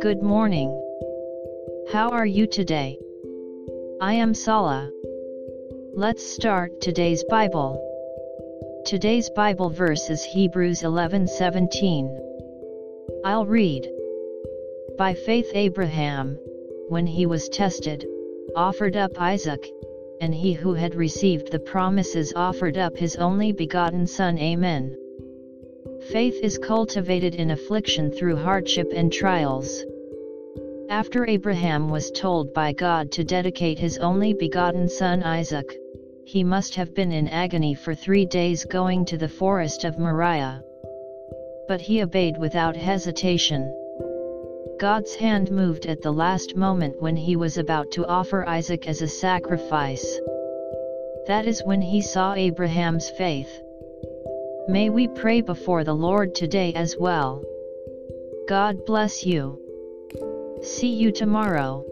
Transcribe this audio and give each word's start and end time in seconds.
Good 0.00 0.22
morning. 0.22 0.70
How 1.92 2.08
are 2.12 2.24
you 2.24 2.46
today? 2.46 2.98
I 4.00 4.14
am 4.14 4.32
Sala. 4.32 4.90
Let's 5.92 6.24
start 6.24 6.80
today's 6.80 7.22
Bible. 7.24 7.78
Today's 8.86 9.28
Bible 9.36 9.68
verse 9.68 10.08
is 10.08 10.24
Hebrews 10.24 10.82
11:17. 10.82 12.18
I'll 13.22 13.44
read. 13.44 13.86
By 14.96 15.12
faith 15.12 15.50
Abraham, 15.52 16.38
when 16.88 17.06
he 17.06 17.26
was 17.26 17.50
tested, 17.50 18.06
offered 18.56 18.96
up 18.96 19.20
Isaac, 19.20 19.70
and 20.22 20.34
he 20.34 20.54
who 20.54 20.72
had 20.72 20.94
received 20.94 21.50
the 21.52 21.58
promises 21.58 22.32
offered 22.34 22.78
up 22.78 22.96
his 22.96 23.16
only 23.16 23.52
begotten 23.52 24.06
son. 24.06 24.38
Amen. 24.38 24.96
Faith 26.12 26.38
is 26.42 26.58
cultivated 26.58 27.34
in 27.34 27.50
affliction 27.50 28.10
through 28.10 28.36
hardship 28.36 28.92
and 28.94 29.10
trials. 29.10 29.84
After 30.90 31.26
Abraham 31.26 31.88
was 31.88 32.10
told 32.10 32.52
by 32.52 32.72
God 32.72 33.10
to 33.12 33.24
dedicate 33.24 33.78
his 33.78 33.96
only 33.98 34.34
begotten 34.34 34.88
son 34.88 35.22
Isaac, 35.22 35.78
he 36.24 36.44
must 36.44 36.74
have 36.74 36.94
been 36.94 37.10
in 37.10 37.26
agony 37.28 37.74
for 37.74 37.94
three 37.94 38.26
days 38.26 38.66
going 38.66 39.06
to 39.06 39.16
the 39.16 39.28
forest 39.28 39.84
of 39.84 39.98
Moriah. 39.98 40.62
But 41.68 41.80
he 41.80 42.02
obeyed 42.02 42.36
without 42.38 42.76
hesitation. 42.76 43.74
God's 44.78 45.14
hand 45.14 45.50
moved 45.50 45.86
at 45.86 46.02
the 46.02 46.12
last 46.12 46.54
moment 46.54 47.00
when 47.00 47.16
he 47.16 47.34
was 47.34 47.56
about 47.56 47.90
to 47.92 48.06
offer 48.06 48.46
Isaac 48.46 48.86
as 48.86 49.00
a 49.00 49.08
sacrifice. 49.08 50.20
That 51.26 51.46
is 51.46 51.62
when 51.64 51.80
he 51.80 52.02
saw 52.02 52.34
Abraham's 52.34 53.08
faith. 53.08 53.63
May 54.66 54.88
we 54.88 55.08
pray 55.08 55.42
before 55.42 55.84
the 55.84 55.94
Lord 55.94 56.34
today 56.34 56.72
as 56.72 56.96
well. 56.98 57.44
God 58.48 58.86
bless 58.86 59.26
you. 59.26 59.60
See 60.62 60.88
you 60.88 61.12
tomorrow. 61.12 61.84